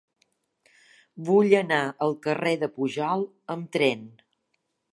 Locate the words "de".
2.63-2.71